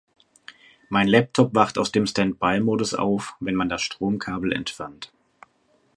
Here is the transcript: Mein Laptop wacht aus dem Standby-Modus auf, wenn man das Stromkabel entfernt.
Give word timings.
Mein 0.89 1.07
Laptop 1.07 1.53
wacht 1.53 1.77
aus 1.77 1.91
dem 1.91 2.07
Standby-Modus 2.07 2.95
auf, 2.95 3.35
wenn 3.39 3.53
man 3.53 3.69
das 3.69 3.83
Stromkabel 3.83 4.51
entfernt. 4.51 5.13